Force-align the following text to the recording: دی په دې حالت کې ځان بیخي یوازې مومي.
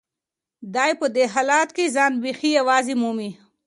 دی 0.73 0.91
په 0.99 1.07
دې 1.15 1.25
حالت 1.33 1.69
کې 1.77 1.93
ځان 1.95 2.11
بیخي 2.23 2.49
یوازې 2.59 2.93
مومي. 3.01 3.31